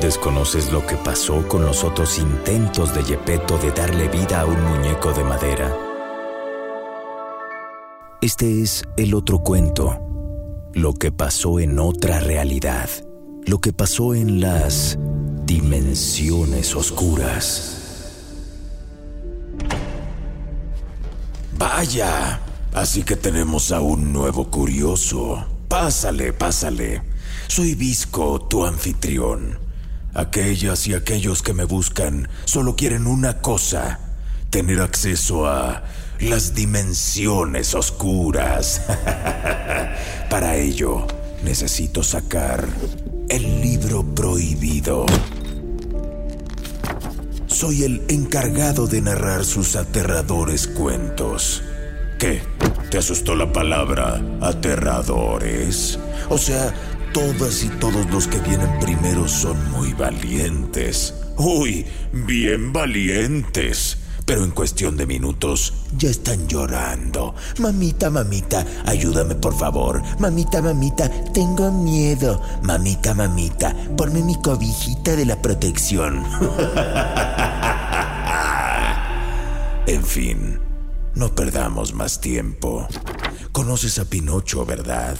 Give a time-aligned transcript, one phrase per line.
[0.00, 4.60] Desconoces lo que pasó con los otros intentos de Gepetto de darle vida a un
[4.62, 5.76] muñeco de madera.
[8.20, 10.00] Este es el otro cuento,
[10.72, 12.90] lo que pasó en otra realidad,
[13.46, 14.98] lo que pasó en las
[15.44, 17.80] dimensiones oscuras.
[21.56, 22.40] Vaya,
[22.74, 25.46] así que tenemos a un nuevo curioso.
[25.68, 27.02] Pásale, pásale.
[27.46, 29.63] Soy Visco, tu anfitrión.
[30.14, 33.98] Aquellas y aquellos que me buscan solo quieren una cosa,
[34.50, 35.82] tener acceso a
[36.20, 38.82] las dimensiones oscuras.
[40.30, 41.06] Para ello,
[41.42, 42.66] necesito sacar
[43.28, 45.04] el libro prohibido.
[47.46, 51.62] Soy el encargado de narrar sus aterradores cuentos.
[52.18, 52.42] ¿Qué?
[52.90, 55.98] ¿Te asustó la palabra aterradores?
[56.28, 56.72] O sea,
[57.14, 61.14] Todas y todos los que vienen primero son muy valientes.
[61.36, 63.98] Uy, bien valientes.
[64.26, 67.36] Pero en cuestión de minutos ya están llorando.
[67.60, 70.02] Mamita, mamita, ayúdame por favor.
[70.18, 72.42] Mamita, mamita, tengo miedo.
[72.64, 76.16] Mamita, mamita, ponme mi cobijita de la protección.
[79.86, 80.58] en fin,
[81.14, 82.88] no perdamos más tiempo.
[83.52, 85.16] Conoces a Pinocho, ¿verdad?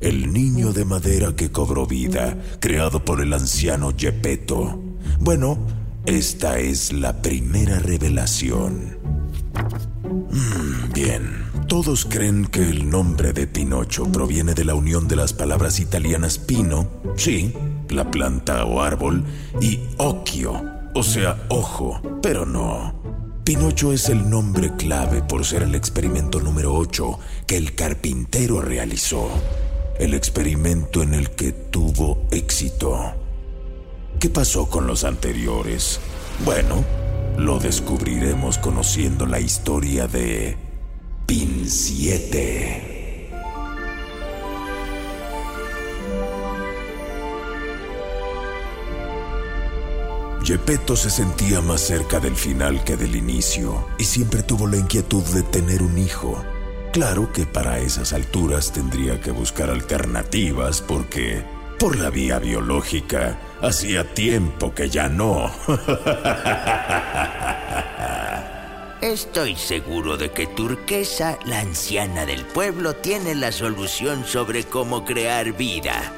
[0.00, 4.80] El niño de madera que cobró vida, creado por el anciano Gepetto.
[5.18, 5.58] Bueno,
[6.06, 8.96] esta es la primera revelación.
[10.30, 15.32] Mm, bien, todos creen que el nombre de Pinocho proviene de la unión de las
[15.32, 17.52] palabras italianas pino, sí,
[17.88, 19.24] la planta o árbol,
[19.60, 20.62] y occhio,
[20.94, 22.94] o sea, ojo, pero no.
[23.42, 29.28] Pinocho es el nombre clave por ser el experimento número 8 que el carpintero realizó
[29.98, 33.14] el experimento en el que tuvo éxito.
[34.20, 36.00] ¿Qué pasó con los anteriores?
[36.44, 36.84] Bueno,
[37.36, 40.56] lo descubriremos conociendo la historia de
[41.26, 42.98] Pin 7.
[50.42, 55.22] Gepetto se sentía más cerca del final que del inicio y siempre tuvo la inquietud
[55.24, 56.42] de tener un hijo.
[56.98, 61.44] Claro que para esas alturas tendría que buscar alternativas porque,
[61.78, 65.48] por la vía biológica, hacía tiempo que ya no.
[69.00, 75.56] Estoy seguro de que Turquesa, la anciana del pueblo, tiene la solución sobre cómo crear
[75.56, 76.12] vida.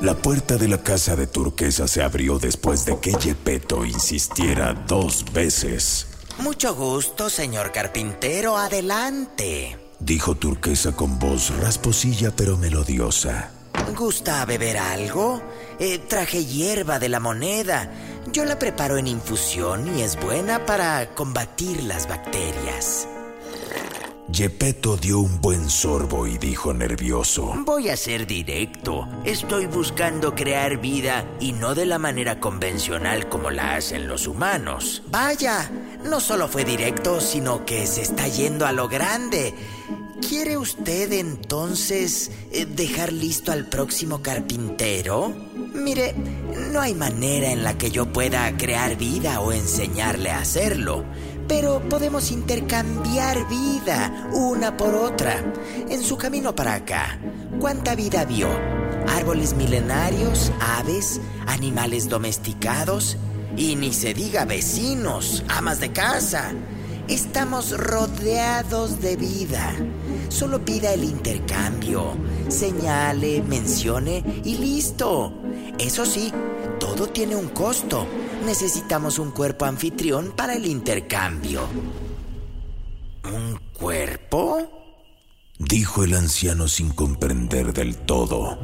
[0.00, 5.30] La puerta de la casa de Turquesa se abrió después de que Gepetto insistiera dos
[5.34, 6.11] veces.
[6.42, 9.78] Mucho gusto, señor carpintero, adelante.
[10.00, 13.52] Dijo Turquesa con voz rasposilla pero melodiosa.
[13.96, 15.40] ¿Gusta beber algo?
[15.78, 17.92] Eh, traje hierba de la moneda.
[18.32, 23.06] Yo la preparo en infusión y es buena para combatir las bacterias.
[24.30, 27.54] Gepetto dio un buen sorbo y dijo nervioso.
[27.66, 29.06] Voy a ser directo.
[29.24, 35.02] Estoy buscando crear vida y no de la manera convencional como la hacen los humanos.
[35.10, 35.70] Vaya,
[36.04, 39.54] no solo fue directo, sino que se está yendo a lo grande.
[40.26, 45.34] ¿Quiere usted entonces eh, dejar listo al próximo carpintero?
[45.74, 46.14] Mire,
[46.70, 51.04] no hay manera en la que yo pueda crear vida o enseñarle a hacerlo
[51.48, 55.42] pero podemos intercambiar vida una por otra.
[55.88, 57.18] En su camino para acá,
[57.60, 58.48] ¿cuánta vida vio?
[59.08, 63.16] Árboles milenarios, aves, animales domesticados
[63.56, 66.52] y ni se diga vecinos, amas de casa.
[67.08, 69.74] Estamos rodeados de vida.
[70.28, 72.16] Solo pida el intercambio,
[72.48, 75.32] señale, mencione y listo.
[75.78, 76.32] Eso sí,
[76.78, 78.06] todo tiene un costo.
[78.44, 81.62] Necesitamos un cuerpo anfitrión para el intercambio.
[83.24, 84.82] ¿Un cuerpo?
[85.58, 88.58] Dijo el anciano sin comprender del todo.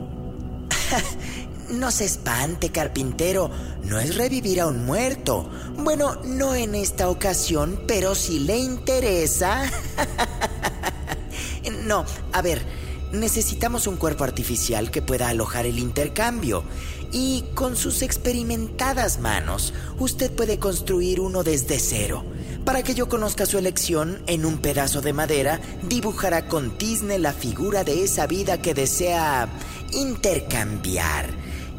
[1.71, 3.51] no se espante, carpintero.
[3.85, 5.49] No es revivir a un muerto.
[5.77, 9.71] Bueno, no en esta ocasión, pero si le interesa.
[11.85, 12.65] no, a ver,
[13.13, 16.65] necesitamos un cuerpo artificial que pueda alojar el intercambio.
[17.13, 22.25] Y con sus experimentadas manos, usted puede construir uno desde cero.
[22.65, 27.33] Para que yo conozca su elección, en un pedazo de madera dibujará con tizne la
[27.33, 29.49] figura de esa vida que desea
[29.93, 31.31] intercambiar.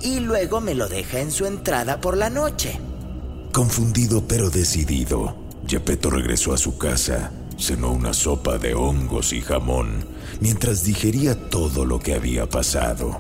[0.02, 2.80] Y luego me lo deja en su entrada por la noche.
[3.52, 5.36] Confundido pero decidido,
[5.68, 10.06] Gepetto regresó a su casa, cenó una sopa de hongos y jamón,
[10.40, 13.20] mientras digería todo lo que había pasado.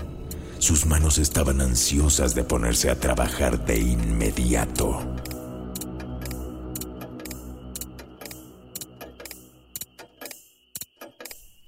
[0.59, 4.99] Sus manos estaban ansiosas de ponerse a trabajar de inmediato.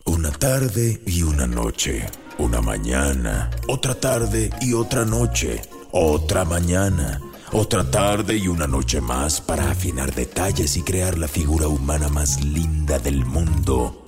[0.06, 2.06] Una tarde y una noche,
[2.38, 5.62] una mañana, otra tarde y otra noche,
[5.92, 7.22] otra mañana,
[7.54, 12.44] otra tarde y una noche más para afinar detalles y crear la figura humana más
[12.44, 14.01] linda del mundo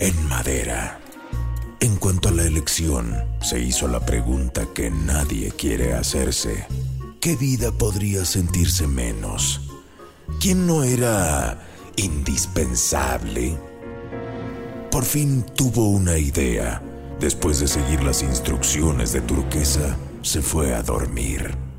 [0.00, 0.98] en madera.
[1.78, 6.66] En cuanto a la elección, se hizo la pregunta que nadie quiere hacerse.
[7.20, 9.60] ¿Qué vida podría sentirse menos?
[10.40, 11.60] ¿Quién no era
[11.96, 13.58] indispensable?
[14.90, 16.82] Por fin tuvo una idea.
[17.20, 21.69] Después de seguir las instrucciones de Turquesa, se fue a dormir.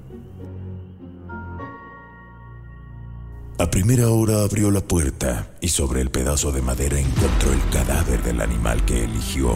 [3.62, 8.24] A primera hora abrió la puerta y sobre el pedazo de madera encontró el cadáver
[8.24, 9.52] del animal que eligió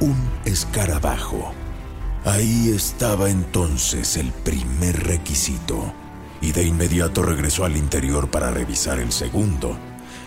[0.00, 1.52] un escarabajo.
[2.24, 5.94] Ahí estaba entonces el primer requisito,
[6.40, 9.78] y de inmediato regresó al interior para revisar el segundo.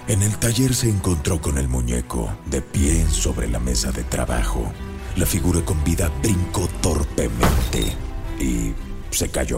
[0.07, 4.71] En el taller se encontró con el muñeco, de pie sobre la mesa de trabajo.
[5.18, 7.98] La figura con vida brincó torpemente
[8.39, 8.74] y
[9.12, 9.57] se cayó.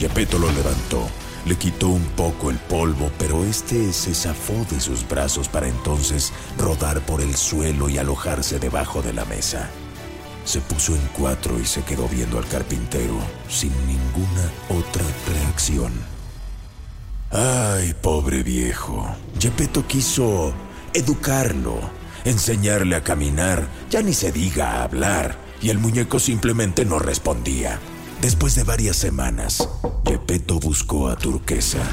[0.00, 1.08] Gepetto lo levantó
[1.46, 6.32] le quitó un poco el polvo, pero este se zafó de sus brazos para entonces
[6.58, 9.68] rodar por el suelo y alojarse debajo de la mesa.
[10.44, 13.18] Se puso en cuatro y se quedó viendo al carpintero
[13.48, 15.92] sin ninguna otra reacción.
[17.30, 19.14] Ay, pobre viejo.
[19.38, 20.54] Gepetto quiso
[20.92, 21.80] educarlo,
[22.24, 27.80] enseñarle a caminar, ya ni se diga a hablar, y el muñeco simplemente no respondía.
[28.24, 29.68] Después de varias semanas,
[30.06, 31.86] Gepetto buscó a Turquesa.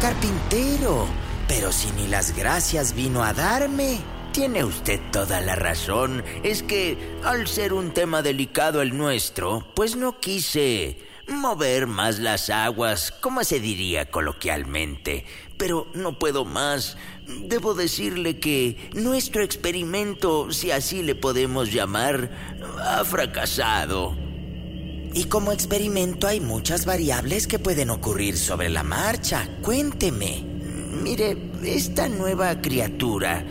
[0.00, 1.08] Carpintero,
[1.48, 3.98] pero si ni las gracias vino a darme.
[4.30, 6.22] Tiene usted toda la razón.
[6.44, 12.50] Es que, al ser un tema delicado el nuestro, pues no quise mover más las
[12.50, 15.26] aguas, como se diría coloquialmente.
[15.58, 16.96] Pero no puedo más.
[17.26, 22.30] Debo decirle que nuestro experimento, si así le podemos llamar,
[22.78, 24.23] ha fracasado.
[25.14, 29.48] Y como experimento hay muchas variables que pueden ocurrir sobre la marcha.
[29.62, 30.44] Cuénteme.
[31.02, 33.44] Mire, esta nueva criatura,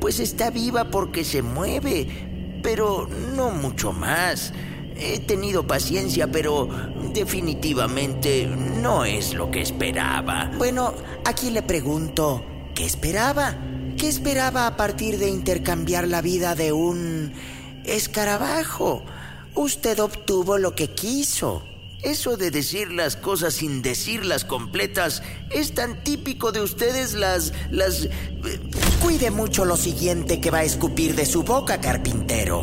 [0.00, 4.54] pues está viva porque se mueve, pero no mucho más.
[4.96, 6.68] He tenido paciencia, pero
[7.12, 10.50] definitivamente no es lo que esperaba.
[10.56, 10.94] Bueno,
[11.26, 12.42] aquí le pregunto,
[12.74, 13.56] ¿qué esperaba?
[13.98, 17.32] ¿Qué esperaba a partir de intercambiar la vida de un
[17.84, 19.04] escarabajo?
[19.54, 21.62] Usted obtuvo lo que quiso.
[22.02, 27.52] Eso de decir las cosas sin decirlas completas es tan típico de ustedes las...
[27.70, 28.04] las...
[28.04, 28.10] Eh,
[29.00, 32.62] cuide mucho lo siguiente que va a escupir de su boca, carpintero.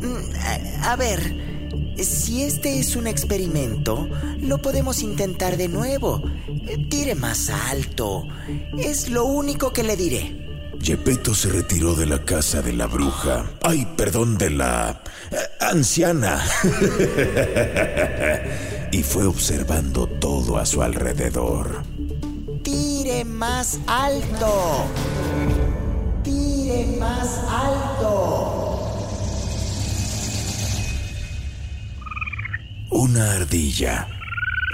[0.00, 4.08] Mm, a, ver, si este es un experimento,
[4.40, 6.22] lo podemos intentar de nuevo.
[6.88, 8.26] Tire más alto.
[8.78, 10.49] Es lo único que le diré.
[10.82, 13.50] Gepetto se retiró de la casa de la bruja.
[13.62, 16.42] Ay, perdón, de la eh, anciana.
[18.92, 21.82] y fue observando todo a su alrededor.
[22.62, 24.86] Tire más alto.
[26.24, 28.86] Tire más alto.
[32.90, 34.19] Una ardilla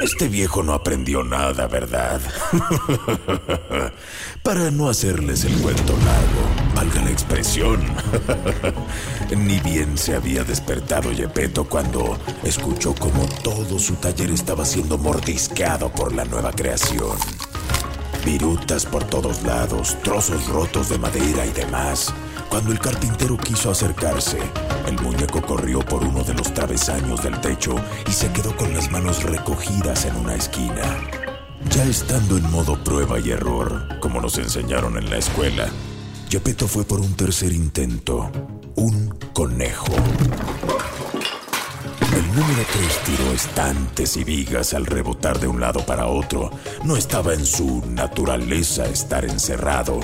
[0.01, 2.21] este viejo no aprendió nada, ¿verdad?
[4.43, 7.81] Para no hacerles el cuento largo, valga la expresión.
[9.37, 15.91] Ni bien se había despertado Yepeto cuando escuchó como todo su taller estaba siendo mordisqueado
[15.91, 17.17] por la nueva creación.
[18.25, 22.13] virutas por todos lados, trozos rotos de madera y demás.
[22.49, 24.39] Cuando el carpintero quiso acercarse,
[24.87, 27.75] el muñeco corrió por uno de los travesaños del techo
[28.09, 30.99] y se quedó con las manos recogidas en una esquina.
[31.71, 35.69] Ya estando en modo prueba y error, como nos enseñaron en la escuela,
[36.29, 38.31] Gepetto fue por un tercer intento,
[38.77, 39.95] un conejo.
[42.17, 46.51] El número 3 tiró estantes y vigas al rebotar de un lado para otro.
[46.85, 50.01] No estaba en su naturaleza estar encerrado.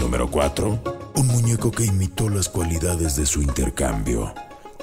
[0.00, 0.93] Número 4.
[1.16, 4.34] Un muñeco que imitó las cualidades de su intercambio.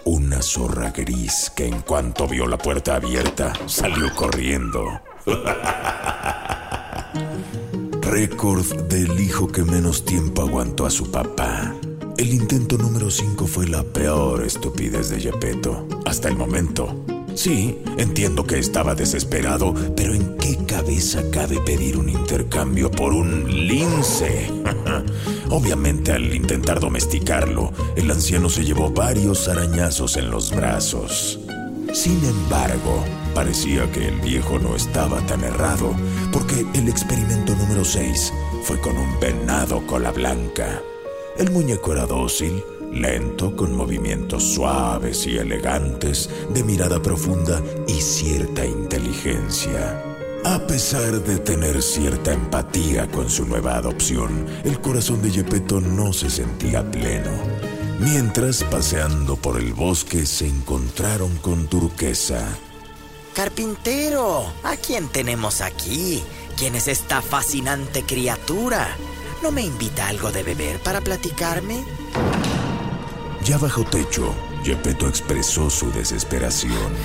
[0.05, 5.01] Una zorra gris que en cuanto vio la puerta abierta salió corriendo.
[8.01, 11.75] Récord del hijo que menos tiempo aguantó a su papá.
[12.17, 17.05] El intento número 5 fue la peor estupidez de Gepetto hasta el momento.
[17.33, 23.67] Sí, entiendo que estaba desesperado, pero ¿en qué cabeza cabe pedir un intercambio por un
[23.67, 24.49] lince?
[25.49, 31.39] Obviamente al intentar domesticarlo, el anciano se llevó varios arañazos en los brazos.
[31.93, 35.93] Sin embargo, parecía que el viejo no estaba tan errado,
[36.31, 38.33] porque el experimento número 6
[38.63, 40.81] fue con un venado cola blanca.
[41.37, 48.65] El muñeco era dócil, lento, con movimientos suaves y elegantes, de mirada profunda y cierta
[48.65, 50.03] inteligencia.
[50.43, 56.13] A pesar de tener cierta empatía con su nueva adopción, el corazón de Gepetto no
[56.13, 57.31] se sentía pleno.
[57.99, 62.57] Mientras, paseando por el bosque, se encontraron con Turquesa.
[63.35, 66.23] Carpintero, ¿a quién tenemos aquí?
[66.57, 68.97] ¿Quién es esta fascinante criatura?
[69.43, 71.83] ¿No me invita algo de beber para platicarme?
[73.51, 76.95] Ya bajo techo, Gepetto expresó su desesperación.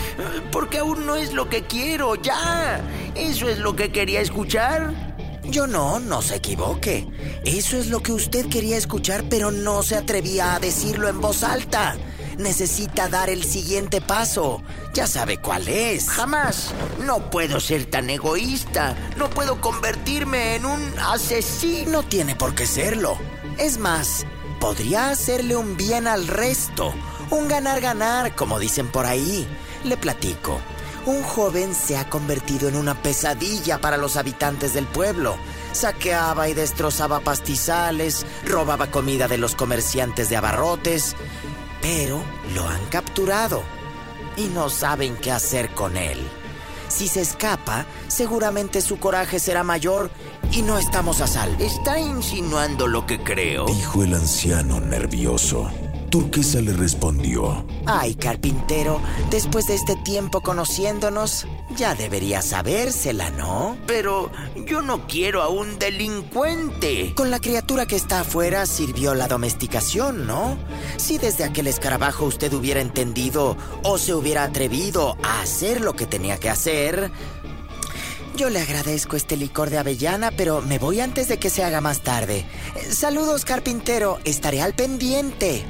[0.52, 2.80] Porque aún no es lo que quiero, ya.
[3.16, 4.94] ¿Eso es lo que quería escuchar?
[5.42, 7.04] Yo no, no se equivoque.
[7.44, 11.42] Eso es lo que usted quería escuchar, pero no se atrevía a decirlo en voz
[11.42, 11.96] alta
[12.38, 14.62] necesita dar el siguiente paso.
[14.94, 16.08] Ya sabe cuál es.
[16.08, 16.72] Jamás.
[17.04, 18.96] No puedo ser tan egoísta.
[19.16, 22.02] No puedo convertirme en un asesino.
[22.02, 23.18] Tiene por qué serlo.
[23.58, 24.26] Es más,
[24.58, 26.94] podría hacerle un bien al resto.
[27.30, 29.46] Un ganar-ganar, como dicen por ahí.
[29.84, 30.60] Le platico.
[31.06, 35.36] Un joven se ha convertido en una pesadilla para los habitantes del pueblo.
[35.72, 41.14] Saqueaba y destrozaba pastizales, robaba comida de los comerciantes de abarrotes
[41.86, 42.20] pero
[42.54, 43.62] lo han capturado
[44.36, 46.18] y no saben qué hacer con él.
[46.88, 50.10] Si se escapa, seguramente su coraje será mayor
[50.52, 51.62] y no estamos a salvo.
[51.62, 53.66] ¿Está insinuando lo que creo?
[53.66, 55.70] Dijo el anciano nervioso.
[56.16, 57.66] Turquesa le respondió.
[57.84, 61.46] Ay, carpintero, después de este tiempo conociéndonos,
[61.76, 63.76] ya debería sabérsela, ¿no?
[63.86, 64.30] Pero
[64.66, 67.12] yo no quiero a un delincuente.
[67.14, 70.56] Con la criatura que está afuera sirvió la domesticación, ¿no?
[70.96, 76.06] Si desde aquel escarabajo usted hubiera entendido o se hubiera atrevido a hacer lo que
[76.06, 77.10] tenía que hacer,
[78.36, 81.82] yo le agradezco este licor de avellana, pero me voy antes de que se haga
[81.82, 82.46] más tarde.
[82.90, 84.18] Saludos, carpintero.
[84.24, 85.64] Estaré al pendiente.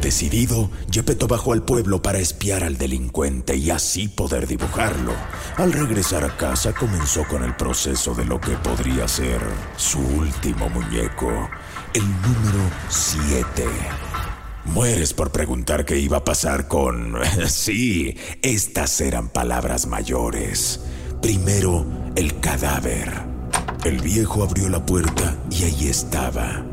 [0.00, 5.12] Decidido, Gepetto bajó al pueblo para espiar al delincuente y así poder dibujarlo.
[5.56, 9.40] Al regresar a casa comenzó con el proceso de lo que podría ser
[9.76, 11.48] su último muñeco,
[11.94, 13.64] el número 7.
[14.66, 17.16] Mueres por preguntar qué iba a pasar con...
[17.48, 20.80] sí, estas eran palabras mayores.
[21.22, 23.12] Primero, el cadáver.
[23.84, 26.64] El viejo abrió la puerta y ahí estaba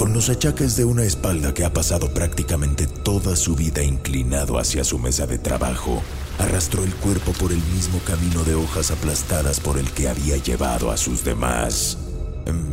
[0.00, 4.82] con los achaques de una espalda que ha pasado prácticamente toda su vida inclinado hacia
[4.82, 6.02] su mesa de trabajo,
[6.38, 10.90] arrastró el cuerpo por el mismo camino de hojas aplastadas por el que había llevado
[10.90, 11.98] a sus demás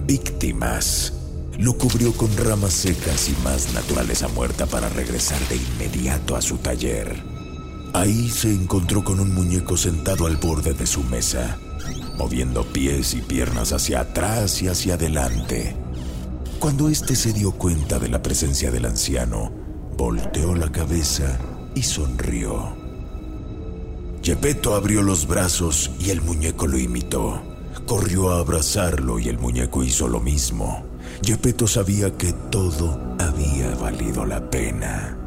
[0.05, 1.11] víctimas.
[1.59, 6.59] Lo cubrió con ramas secas y más naturaleza muerta para regresar de inmediato a su
[6.59, 7.13] taller.
[7.91, 11.59] Ahí se encontró con un muñeco sentado al borde de su mesa,
[12.17, 15.86] moviendo pies y piernas hacia atrás y hacia adelante
[16.59, 19.51] cuando éste se dio cuenta de la presencia del anciano,
[19.97, 21.37] volteó la cabeza
[21.75, 22.75] y sonrió.
[24.23, 27.41] Gepetto abrió los brazos y el muñeco lo imitó.
[27.85, 30.85] Corrió a abrazarlo y el muñeco hizo lo mismo.
[31.23, 35.26] Gepetto sabía que todo había valido la pena.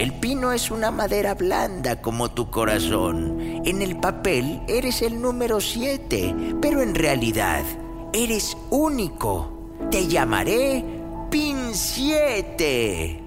[0.00, 3.38] El pino es una madera blanda como tu corazón.
[3.66, 7.62] En el papel eres el número 7, pero en realidad
[8.14, 9.76] eres único.
[9.90, 10.82] Te llamaré
[11.30, 13.22] Pin 7.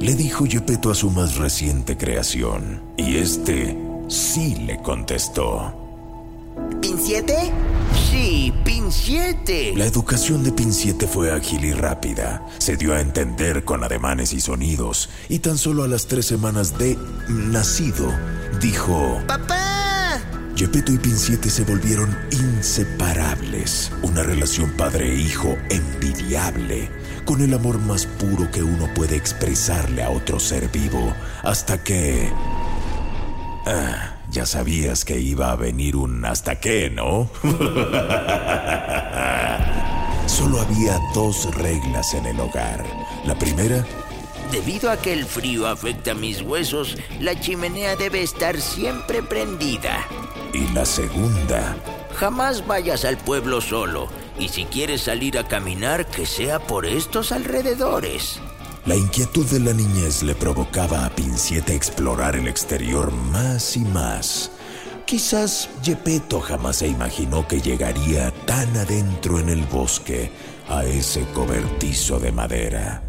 [0.00, 3.78] Le dijo Gepetto a su más reciente creación, y este
[4.08, 5.72] sí le contestó.
[6.80, 7.32] ¿Pin 7?
[7.94, 9.74] Sí, Pin 7.
[9.76, 12.46] La educación de Pin 7 fue ágil y rápida.
[12.58, 15.10] Se dio a entender con ademanes y sonidos.
[15.28, 18.12] Y tan solo a las tres semanas de nacido,
[18.60, 19.20] dijo...
[19.26, 20.20] ¡Papá!
[20.56, 23.90] Gepetto y Pin 7 se volvieron inseparables.
[24.02, 26.90] Una relación padre-hijo envidiable.
[27.24, 31.14] Con el amor más puro que uno puede expresarle a otro ser vivo.
[31.42, 32.30] Hasta que...
[33.66, 37.30] Ah, ya sabías que iba a venir un hasta qué, ¿no?
[40.26, 42.84] Solo había dos reglas en el hogar.
[43.24, 43.86] La primera...
[44.50, 50.06] Debido a que el frío afecta mis huesos, la chimenea debe estar siempre prendida.
[50.52, 51.76] Y la segunda...
[52.14, 54.08] Jamás vayas al pueblo solo.
[54.38, 58.40] Y si quieres salir a caminar, que sea por estos alrededores.
[58.84, 64.50] La inquietud de la niñez le provocaba a Pinciete explorar el exterior más y más.
[65.06, 70.32] Quizás Gepetto jamás se imaginó que llegaría tan adentro en el bosque
[70.68, 73.04] a ese cobertizo de madera.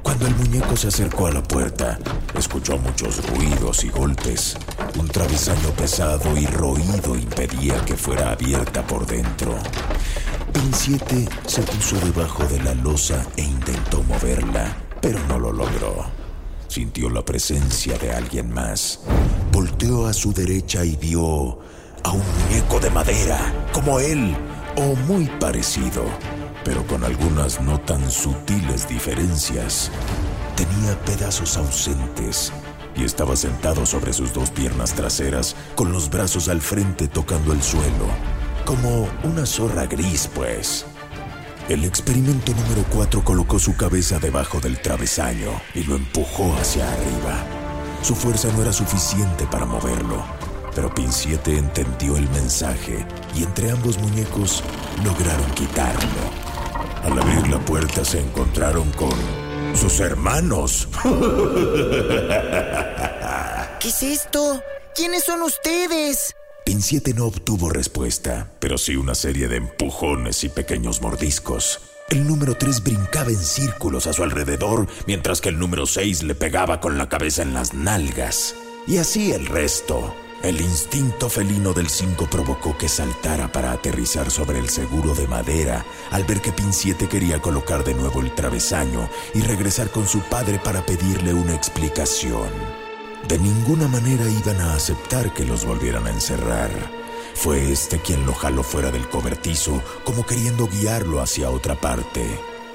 [0.00, 1.98] Cuando el muñeco se acercó a la puerta,
[2.36, 4.56] escuchó muchos ruidos y golpes.
[4.96, 9.56] Un travesaño pesado y roído impedía que fuera abierta por dentro.
[10.58, 16.06] Pin 7 se puso debajo de la losa e intentó moverla, pero no lo logró.
[16.66, 18.98] Sintió la presencia de alguien más.
[19.52, 21.60] Volteó a su derecha y vio
[22.02, 23.38] a un muñeco de madera,
[23.72, 24.36] como él,
[24.74, 26.04] o muy parecido,
[26.64, 29.92] pero con algunas no tan sutiles diferencias.
[30.56, 32.52] Tenía pedazos ausentes
[32.96, 37.62] y estaba sentado sobre sus dos piernas traseras, con los brazos al frente tocando el
[37.62, 38.37] suelo
[38.68, 40.84] como una zorra gris, pues.
[41.70, 47.46] El experimento número 4 colocó su cabeza debajo del travesaño y lo empujó hacia arriba.
[48.02, 50.22] Su fuerza no era suficiente para moverlo,
[50.74, 54.62] pero Pin 7 entendió el mensaje y entre ambos muñecos
[55.02, 56.20] lograron quitarlo.
[57.04, 59.16] Al abrir la puerta se encontraron con
[59.74, 60.88] sus hermanos.
[63.80, 64.62] ¿Qué es esto?
[64.94, 66.34] ¿Quiénes son ustedes?
[66.78, 71.80] Pin 7 no obtuvo respuesta, pero sí una serie de empujones y pequeños mordiscos.
[72.08, 76.36] El número 3 brincaba en círculos a su alrededor, mientras que el número 6 le
[76.36, 78.54] pegaba con la cabeza en las nalgas.
[78.86, 80.14] Y así el resto.
[80.44, 85.84] El instinto felino del 5 provocó que saltara para aterrizar sobre el seguro de madera
[86.12, 90.20] al ver que Pin 7 quería colocar de nuevo el travesaño y regresar con su
[90.20, 92.87] padre para pedirle una explicación.
[93.28, 96.70] De ninguna manera iban a aceptar que los volvieran a encerrar.
[97.34, 102.26] Fue este quien lo jaló fuera del cobertizo, como queriendo guiarlo hacia otra parte.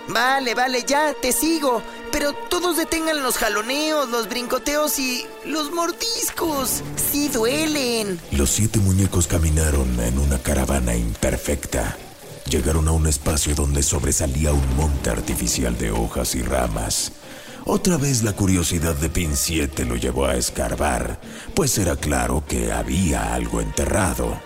[0.08, 1.82] Vale, vale, ya, te sigo.
[2.12, 6.84] Pero todos detengan los jaloneos, los brincoteos y los mordiscos.
[6.96, 8.20] Sí duelen.
[8.32, 11.98] Los siete muñecos caminaron en una caravana imperfecta.
[12.48, 17.12] Llegaron a un espacio donde sobresalía un monte artificial de hojas y ramas.
[17.66, 21.22] Otra vez la curiosidad de Pin 7 lo llevó a escarbar,
[21.56, 24.38] pues era claro que había algo enterrado.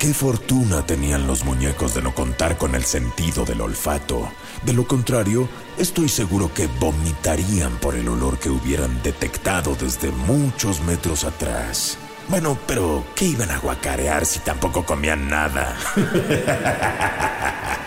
[0.00, 4.28] Qué fortuna tenían los muñecos de no contar con el sentido del olfato.
[4.64, 10.80] De lo contrario, estoy seguro que vomitarían por el olor que hubieran detectado desde muchos
[10.80, 11.96] metros atrás.
[12.28, 15.76] Bueno, pero ¿qué iban a guacarear si tampoco comían nada?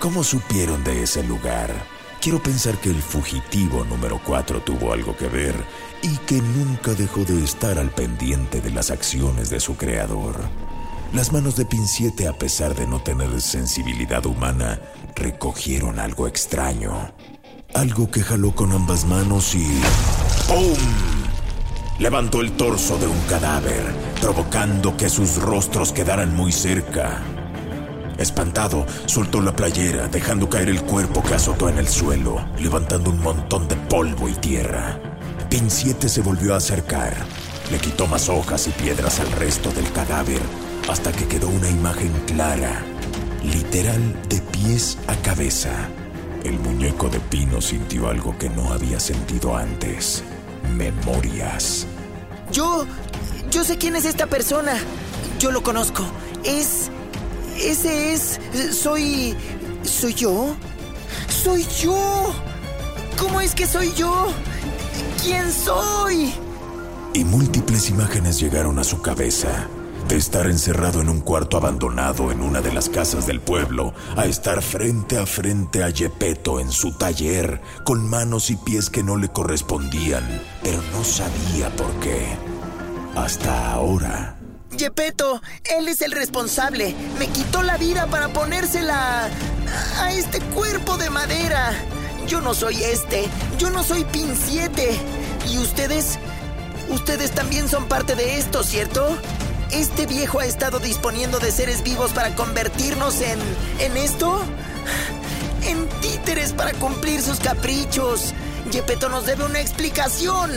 [0.00, 1.99] ¿Cómo supieron de ese lugar?
[2.20, 5.54] Quiero pensar que el fugitivo número 4 tuvo algo que ver
[6.02, 10.36] y que nunca dejó de estar al pendiente de las acciones de su creador.
[11.14, 14.78] Las manos de Pinciete, a pesar de no tener sensibilidad humana,
[15.16, 17.10] recogieron algo extraño.
[17.74, 19.66] Algo que jaló con ambas manos y...
[20.46, 20.76] ¡Pum!
[21.98, 23.82] Levantó el torso de un cadáver,
[24.20, 27.22] provocando que sus rostros quedaran muy cerca.
[28.20, 33.22] Espantado, soltó la playera, dejando caer el cuerpo que azotó en el suelo, levantando un
[33.22, 35.00] montón de polvo y tierra.
[35.48, 37.14] Pin 7 se volvió a acercar.
[37.70, 40.42] Le quitó más hojas y piedras al resto del cadáver,
[40.90, 42.82] hasta que quedó una imagen clara,
[43.42, 45.88] literal de pies a cabeza.
[46.44, 50.22] El muñeco de Pino sintió algo que no había sentido antes.
[50.76, 51.86] Memorias.
[52.52, 52.84] Yo...
[53.50, 54.74] Yo sé quién es esta persona.
[55.38, 56.04] Yo lo conozco.
[56.44, 56.90] Es...
[57.60, 58.40] Ese es...
[58.74, 59.36] Soy...
[59.82, 60.56] ¿Soy yo?
[61.28, 62.32] ¡Soy yo!
[63.18, 64.28] ¿Cómo es que soy yo?
[65.22, 66.32] ¿Quién soy?
[67.12, 69.68] Y múltiples imágenes llegaron a su cabeza.
[70.08, 74.26] De estar encerrado en un cuarto abandonado en una de las casas del pueblo, a
[74.26, 79.16] estar frente a frente a Gepetto en su taller, con manos y pies que no
[79.16, 80.24] le correspondían,
[80.62, 82.26] pero no sabía por qué.
[83.14, 84.39] hasta ahora.
[84.80, 85.42] Yepeto,
[85.76, 86.94] él es el responsable.
[87.18, 89.28] Me quitó la vida para ponérsela
[89.98, 91.74] a este cuerpo de madera.
[92.26, 93.28] Yo no soy este.
[93.58, 94.98] Yo no soy Pin 7.
[95.50, 96.18] ¿Y ustedes?
[96.88, 99.06] Ustedes también son parte de esto, ¿cierto?
[99.70, 103.38] ¿Este viejo ha estado disponiendo de seres vivos para convertirnos en...
[103.80, 104.40] en esto?
[105.66, 108.32] En títeres para cumplir sus caprichos.
[108.72, 110.50] Yepeto nos debe una explicación.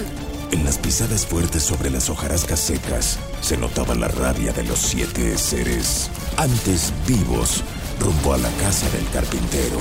[0.54, 5.36] En las pisadas fuertes sobre las hojarascas secas se notaba la rabia de los siete
[5.36, 7.64] seres, antes vivos,
[8.00, 9.80] rumbo a la casa del carpintero.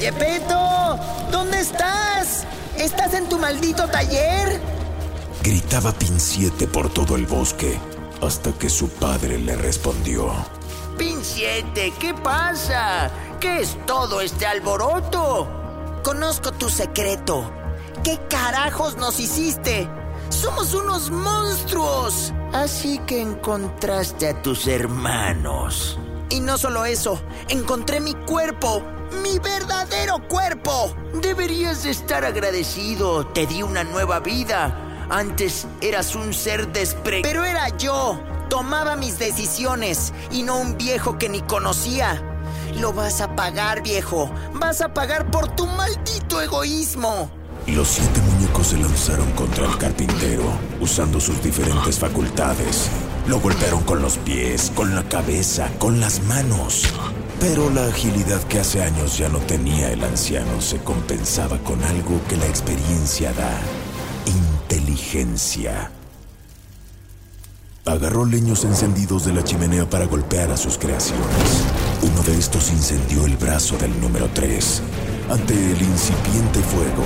[0.00, 0.98] ¡Yepeto!
[1.30, 2.44] ¿Dónde estás?
[2.76, 4.60] ¿Estás en tu maldito taller?
[5.44, 7.78] Gritaba Pinciete por todo el bosque,
[8.20, 10.32] hasta que su padre le respondió.
[10.98, 13.12] Pinciete, ¿qué pasa?
[13.38, 16.00] ¿Qué es todo este alboroto?
[16.02, 17.61] Conozco tu secreto.
[18.04, 19.88] ¿Qué carajos nos hiciste?
[20.28, 22.32] Somos unos monstruos.
[22.52, 25.98] Así que encontraste a tus hermanos.
[26.30, 28.82] Y no solo eso, encontré mi cuerpo,
[29.22, 30.94] mi verdadero cuerpo.
[31.14, 33.26] Deberías de estar agradecido.
[33.26, 35.06] Te di una nueva vida.
[35.10, 37.20] Antes eras un ser despre...
[37.22, 38.18] Pero era yo.
[38.48, 42.22] Tomaba mis decisiones y no un viejo que ni conocía.
[42.80, 44.30] Lo vas a pagar, viejo.
[44.54, 47.30] Vas a pagar por tu maldito egoísmo.
[47.66, 50.44] Los siete muñecos se lanzaron contra el carpintero,
[50.80, 52.88] usando sus diferentes facultades.
[53.26, 56.82] Lo golpearon con los pies, con la cabeza, con las manos.
[57.40, 62.20] Pero la agilidad que hace años ya no tenía el anciano se compensaba con algo
[62.28, 63.60] que la experiencia da.
[64.26, 65.90] Inteligencia.
[67.84, 71.64] Agarró leños encendidos de la chimenea para golpear a sus creaciones.
[72.02, 74.82] Uno de estos incendió el brazo del número 3.
[75.30, 77.04] Ante el incipiente fuego,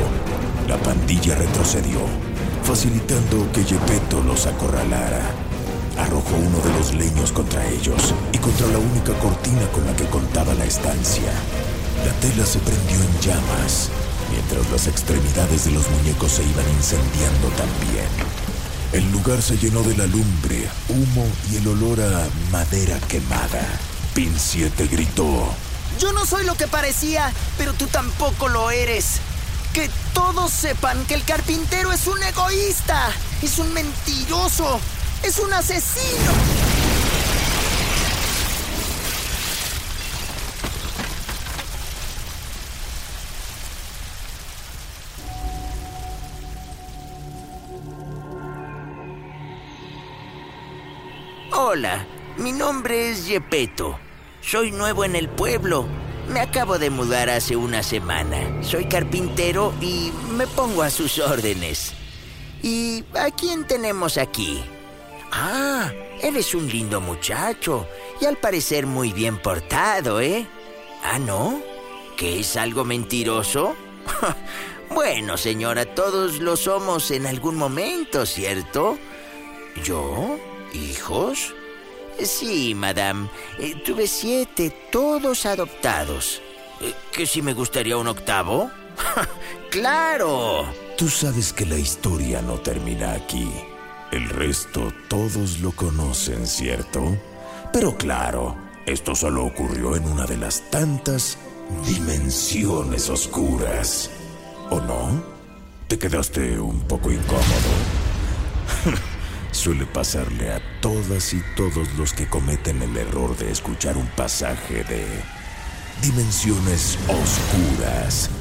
[0.68, 2.00] la pandilla retrocedió,
[2.62, 5.22] facilitando que Yepeto los acorralara.
[5.98, 10.04] Arrojó uno de los leños contra ellos y contra la única cortina con la que
[10.06, 11.32] contaba la estancia.
[12.04, 13.90] La tela se prendió en llamas,
[14.30, 18.08] mientras las extremidades de los muñecos se iban incendiando también.
[18.92, 23.64] El lugar se llenó de la lumbre, humo y el olor a madera quemada.
[24.14, 25.48] Pin 7 gritó.
[25.98, 29.20] Yo no soy lo que parecía, pero tú tampoco lo eres.
[29.76, 33.10] Que todos sepan que el carpintero es un egoísta,
[33.42, 34.80] es un mentiroso,
[35.22, 36.32] es un asesino.
[51.52, 52.06] Hola,
[52.38, 53.98] mi nombre es Yepeto.
[54.40, 56.05] Soy nuevo en el pueblo.
[56.28, 58.62] Me acabo de mudar hace una semana.
[58.62, 61.92] Soy carpintero y me pongo a sus órdenes.
[62.62, 64.62] ¿Y a quién tenemos aquí?
[65.30, 67.86] Ah, eres un lindo muchacho
[68.20, 70.46] y al parecer muy bien portado, ¿eh?
[71.04, 71.60] Ah, ¿no?
[72.16, 73.76] ¿Que es algo mentiroso?
[74.90, 78.98] bueno, señora, todos lo somos en algún momento, ¿cierto?
[79.84, 80.38] ¿Yo?
[80.72, 81.54] ¿Hijos?
[82.24, 83.28] Sí, madame.
[83.58, 86.40] Eh, tuve siete, todos adoptados.
[86.80, 88.70] Eh, ¿Que si me gustaría un octavo?
[89.70, 90.66] ¡Claro!
[90.96, 93.50] Tú sabes que la historia no termina aquí.
[94.12, 97.16] El resto todos lo conocen, ¿cierto?
[97.72, 101.36] Pero claro, esto solo ocurrió en una de las tantas
[101.86, 104.10] dimensiones oscuras.
[104.70, 105.22] ¿O no?
[105.88, 107.42] ¿Te quedaste un poco incómodo?
[109.56, 114.84] Suele pasarle a todas y todos los que cometen el error de escuchar un pasaje
[114.84, 115.06] de
[116.02, 118.30] dimensiones oscuras.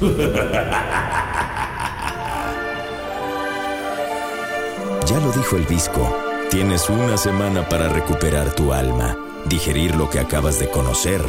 [5.08, 6.16] Ya lo dijo el visco.
[6.50, 9.16] Tienes una semana para recuperar tu alma,
[9.48, 11.22] digerir lo que acabas de conocer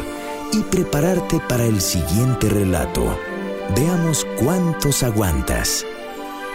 [0.52, 3.18] y prepararte para el siguiente relato.
[3.76, 5.86] Veamos cuántos aguantas.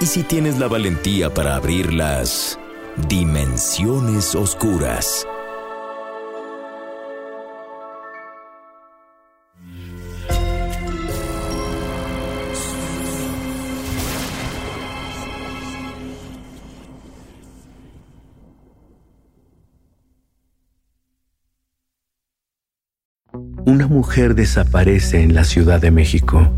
[0.01, 2.59] Y si tienes la valentía para abrir las
[2.97, 5.25] dimensiones oscuras.
[23.65, 26.51] Una mujer desaparece en la Ciudad de México.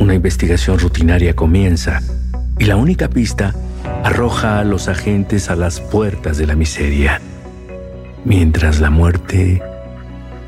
[0.00, 2.00] Una investigación rutinaria comienza
[2.58, 3.54] y la única pista
[4.04, 7.20] arroja a los agentes a las puertas de la miseria,
[8.24, 9.62] mientras la muerte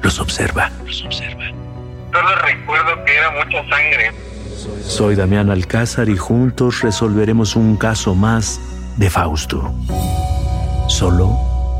[0.02, 0.70] los observa.
[0.86, 1.44] Los observa.
[2.12, 4.12] Solo recuerdo que era mucha sangre.
[4.82, 8.60] Soy Damián Alcázar y juntos resolveremos un caso más
[8.96, 9.72] de Fausto.
[10.88, 11.38] Solo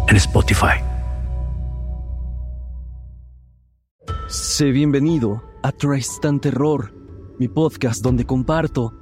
[0.08, 0.80] en Spotify.
[4.28, 6.92] Sé bienvenido a Tristan Terror,
[7.38, 9.01] mi podcast donde comparto